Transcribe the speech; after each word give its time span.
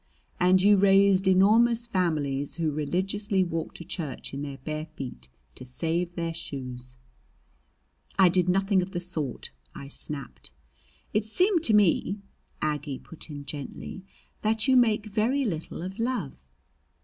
"And 0.39 0.63
you 0.63 0.77
raised 0.77 1.27
enormous 1.27 1.85
families 1.85 2.55
who 2.55 2.71
religiously 2.71 3.43
walked 3.43 3.77
to 3.77 3.85
church 3.85 4.33
in 4.33 4.41
their 4.41 4.57
bare 4.57 4.87
feet 4.87 5.29
to 5.53 5.63
save 5.63 6.15
their 6.15 6.33
shoes!" 6.33 6.97
"I 8.17 8.27
did 8.27 8.49
nothing 8.49 8.81
of 8.81 8.93
the 8.93 8.99
sort," 8.99 9.51
I 9.75 9.89
snapped. 9.89 10.49
"It 11.13 11.25
seems 11.25 11.67
to 11.67 11.75
me," 11.75 12.17
Aggie 12.63 12.97
put 12.97 13.29
in 13.29 13.45
gently, 13.45 14.01
"that 14.41 14.67
you 14.67 14.75
make 14.75 15.05
very 15.05 15.45
little 15.45 15.83
of 15.83 15.99
love." 15.99 16.33